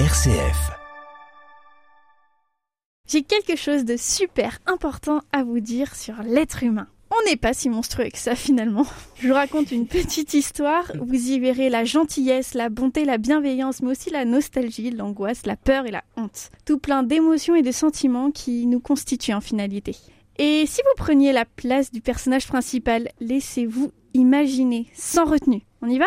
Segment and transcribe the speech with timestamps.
[0.00, 0.72] RCF.
[3.08, 6.88] J'ai quelque chose de super important à vous dire sur l'être humain.
[7.12, 8.86] On n'est pas si monstrueux que ça finalement.
[9.20, 13.82] Je vous raconte une petite histoire, vous y verrez la gentillesse, la bonté, la bienveillance,
[13.82, 16.50] mais aussi la nostalgie, l'angoisse, la peur et la honte.
[16.66, 19.94] Tout plein d'émotions et de sentiments qui nous constituent en finalité.
[20.38, 25.62] Et si vous preniez la place du personnage principal, laissez-vous imaginer, sans retenue.
[25.82, 26.06] On y va?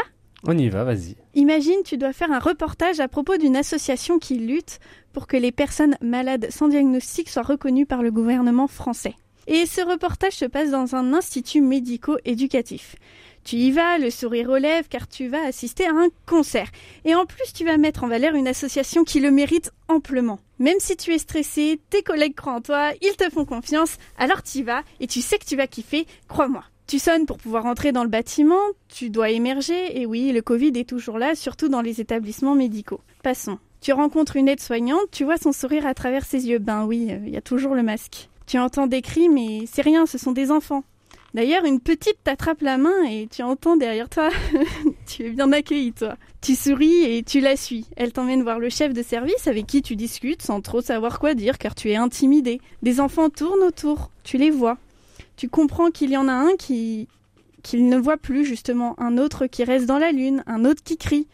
[0.50, 1.18] On y va, vas-y.
[1.36, 4.80] Imagine, tu dois faire un reportage à propos d'une association qui lutte
[5.12, 9.16] pour que les personnes malades sans diagnostic soient reconnues par le gouvernement français.
[9.48, 12.96] Et ce reportage se passe dans un institut médico-éducatif.
[13.44, 16.70] Tu y vas, le sourire lèvres, car tu vas assister à un concert.
[17.04, 20.40] Et en plus, tu vas mettre en valeur une association qui le mérite amplement.
[20.60, 24.44] Même si tu es stressé, tes collègues croient en toi, ils te font confiance, alors
[24.44, 26.64] tu y vas et tu sais que tu vas kiffer, crois-moi.
[26.88, 30.72] Tu sonnes pour pouvoir entrer dans le bâtiment, tu dois émerger, et oui, le Covid
[30.76, 33.02] est toujours là, surtout dans les établissements médicaux.
[33.24, 33.60] Passons.
[33.82, 36.60] Tu rencontres une aide-soignante, tu vois son sourire à travers ses yeux.
[36.60, 38.30] Ben oui, il y a toujours le masque.
[38.46, 40.86] Tu entends des cris, mais c'est rien, ce sont des enfants.
[41.34, 44.30] D'ailleurs, une petite t'attrape la main et tu entends derrière toi
[45.06, 46.16] Tu es bien accueilli, toi.
[46.42, 47.86] Tu souris et tu la suis.
[47.98, 51.34] Elle t'emmène voir le chef de service avec qui tu discutes sans trop savoir quoi
[51.34, 52.62] dire car tu es intimidé.
[52.82, 54.78] Des enfants tournent autour, tu les vois.
[55.38, 57.08] Tu comprends qu'il y en a un qui
[57.64, 60.98] qu'il ne voit plus justement, un autre qui reste dans la lune, un autre qui
[60.98, 61.28] crie.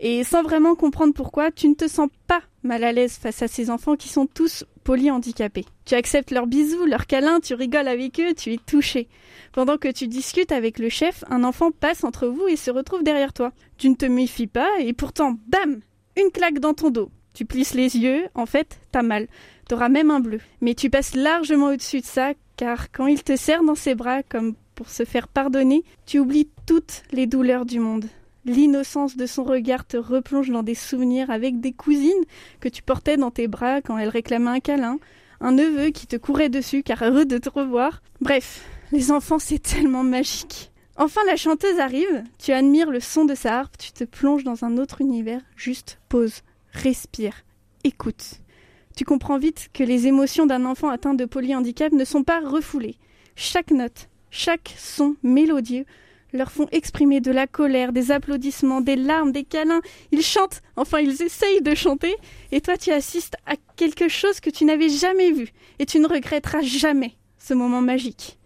[0.00, 3.48] Et sans vraiment comprendre pourquoi, tu ne te sens pas mal à l'aise face à
[3.48, 5.64] ces enfants qui sont tous polyhandicapés.
[5.86, 9.08] Tu acceptes leurs bisous, leurs câlins, tu rigoles avec eux, tu es touché.
[9.52, 13.02] Pendant que tu discutes avec le chef, un enfant passe entre vous et se retrouve
[13.02, 13.52] derrière toi.
[13.76, 15.80] Tu ne te méfies pas et pourtant, bam
[16.16, 17.10] Une claque dans ton dos.
[17.34, 19.26] Tu plisses les yeux, en fait, t'as mal.
[19.68, 20.40] T'auras même un bleu.
[20.60, 24.22] Mais tu passes largement au-dessus de ça, car quand il te serre dans ses bras
[24.22, 28.04] comme pour se faire pardonner, tu oublies toutes les douleurs du monde.
[28.44, 32.24] L'innocence de son regard te replonge dans des souvenirs avec des cousines
[32.60, 34.98] que tu portais dans tes bras quand elles réclamaient un câlin,
[35.40, 38.02] un neveu qui te courait dessus car heureux de te revoir.
[38.20, 40.72] Bref, les enfants c'est tellement magique.
[40.96, 44.64] Enfin la chanteuse arrive, tu admires le son de sa harpe, tu te plonges dans
[44.64, 47.44] un autre univers, juste pause, respire,
[47.84, 48.40] écoute.
[48.98, 52.96] Tu comprends vite que les émotions d'un enfant atteint de polyhandicap ne sont pas refoulées.
[53.36, 55.84] Chaque note, chaque son mélodieux
[56.32, 59.82] leur font exprimer de la colère, des applaudissements, des larmes, des câlins.
[60.10, 62.12] Ils chantent, enfin ils essayent de chanter,
[62.50, 66.08] et toi tu assistes à quelque chose que tu n'avais jamais vu, et tu ne
[66.08, 68.40] regretteras jamais ce moment magique.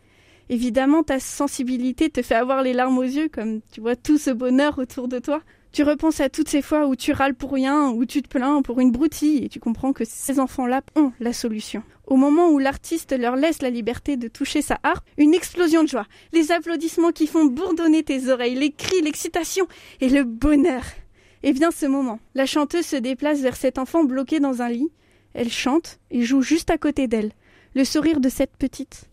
[0.50, 4.28] Évidemment, ta sensibilité te fait avoir les larmes aux yeux, comme tu vois tout ce
[4.28, 5.40] bonheur autour de toi.
[5.72, 8.60] Tu repenses à toutes ces fois où tu râles pour rien, où tu te plains
[8.60, 11.82] pour une broutille, et tu comprends que ces enfants-là ont la solution.
[12.06, 15.88] Au moment où l'artiste leur laisse la liberté de toucher sa harpe, une explosion de
[15.88, 19.66] joie, les applaudissements qui font bourdonner tes oreilles, les cris, l'excitation
[20.02, 20.82] et le bonheur.
[21.42, 22.20] Et vient ce moment.
[22.34, 24.90] La chanteuse se déplace vers cet enfant bloqué dans un lit.
[25.32, 27.32] Elle chante et joue juste à côté d'elle.
[27.74, 29.04] Le sourire de cette petite.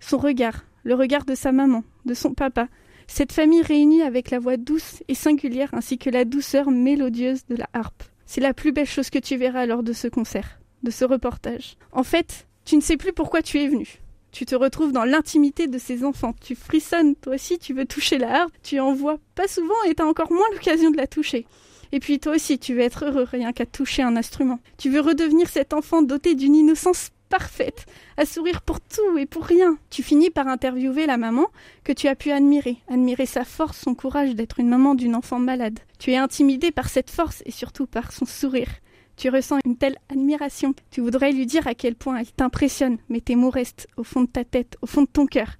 [0.00, 2.66] Son regard, le regard de sa maman, de son papa,
[3.08, 7.56] cette famille réunie avec la voix douce et singulière ainsi que la douceur mélodieuse de
[7.56, 8.04] la harpe.
[8.26, 11.76] C'est la plus belle chose que tu verras lors de ce concert, de ce reportage.
[11.90, 13.98] En fait, tu ne sais plus pourquoi tu es venu.
[14.30, 16.34] Tu te retrouves dans l'intimité de ces enfants.
[16.40, 18.52] Tu frissonnes, toi aussi, tu veux toucher la harpe.
[18.62, 21.46] Tu en vois pas souvent et t'as encore moins l'occasion de la toucher.
[21.92, 24.60] Et puis toi aussi, tu veux être heureux rien qu'à toucher un instrument.
[24.76, 29.44] Tu veux redevenir cet enfant doté d'une innocence parfaite, à sourire pour tout et pour
[29.44, 29.78] rien.
[29.90, 31.46] Tu finis par interviewer la maman
[31.84, 35.38] que tu as pu admirer, admirer sa force, son courage d'être une maman d'une enfant
[35.38, 35.78] malade.
[35.98, 38.70] Tu es intimidé par cette force et surtout par son sourire.
[39.16, 40.74] Tu ressens une telle admiration.
[40.90, 44.22] Tu voudrais lui dire à quel point elle t'impressionne, mais tes mots restent au fond
[44.22, 45.56] de ta tête, au fond de ton cœur.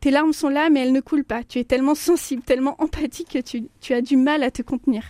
[0.00, 1.44] Tes larmes sont là, mais elles ne coulent pas.
[1.44, 5.04] Tu es tellement sensible, tellement empathique que tu, tu as du mal à te contenir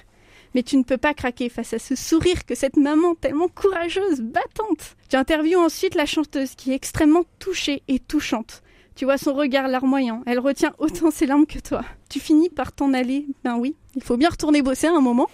[0.56, 4.22] mais tu ne peux pas craquer face à ce sourire que cette maman tellement courageuse,
[4.22, 4.96] battante.
[5.10, 8.62] Tu interviews ensuite la chanteuse qui est extrêmement touchée et touchante.
[8.94, 11.82] Tu vois son regard larmoyant, elle retient autant ses larmes que toi.
[12.08, 15.28] Tu finis par t'en aller, ben oui, il faut bien retourner bosser un moment.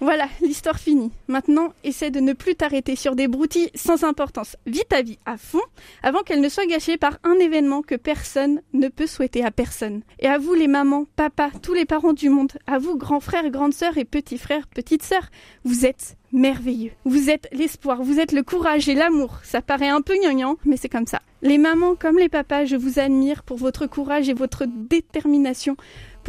[0.00, 1.12] Voilà, l'histoire finie.
[1.28, 4.56] Maintenant, essaie de ne plus t'arrêter sur des broutilles sans importance.
[4.66, 5.60] Vis ta vie à fond
[6.02, 10.02] avant qu'elle ne soit gâchée par un événement que personne ne peut souhaiter à personne.
[10.18, 13.48] Et à vous les mamans, papas, tous les parents du monde, à vous grands frères,
[13.50, 15.30] grandes sœurs et petits frères, petites sœurs,
[15.64, 16.92] vous êtes merveilleux.
[17.04, 19.38] Vous êtes l'espoir, vous êtes le courage et l'amour.
[19.44, 21.20] Ça paraît un peu gnangnan, mais c'est comme ça.
[21.42, 25.76] Les mamans comme les papas, je vous admire pour votre courage et votre détermination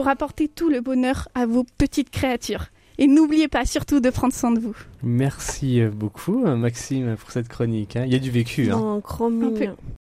[0.02, 2.70] pour apporter tout le bonheur à vos petites créatures.
[2.98, 4.76] Et n'oubliez pas surtout de prendre soin de vous.
[5.04, 7.96] Merci beaucoup Maxime pour cette chronique.
[7.98, 8.06] hein.
[8.08, 8.72] Il y a du vécu.
[8.72, 8.78] Hein.
[8.78, 9.78] Un grand mignon.